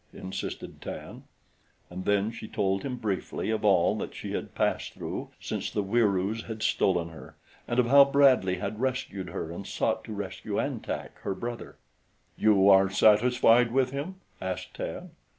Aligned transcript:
insisted 0.15 0.81
Tan. 0.81 1.25
And 1.91 2.05
then 2.05 2.31
she 2.31 2.47
told 2.47 2.81
him 2.81 2.95
briefly 2.95 3.51
of 3.51 3.63
all 3.63 3.95
that 3.99 4.15
she 4.15 4.31
had 4.31 4.55
passed 4.55 4.93
through 4.93 5.29
since 5.39 5.69
the 5.69 5.83
Wieroos 5.83 6.45
had 6.45 6.63
stolen 6.63 7.09
her 7.09 7.35
and 7.67 7.77
of 7.79 7.85
how 7.85 8.05
Bradley 8.05 8.55
had 8.55 8.81
rescued 8.81 9.29
her 9.29 9.51
and 9.51 9.67
sought 9.67 10.03
to 10.05 10.11
rescue 10.11 10.57
An 10.57 10.79
Tak, 10.79 11.19
her 11.19 11.35
brother. 11.35 11.77
"You 12.35 12.67
are 12.67 12.89
satisfied 12.89 13.71
with 13.71 13.91
him?" 13.91 14.15
asked 14.41 14.73
Tan. 14.73 15.11